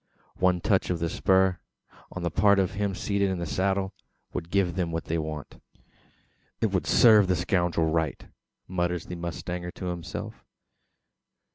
[0.39, 1.59] One touch of the spur,
[2.11, 3.93] on the part of him seated in the saddle,
[4.33, 5.61] would give them what they want.
[6.59, 8.25] "It would serve the scoundrel right,"
[8.67, 10.43] mutters the mustanger to himself.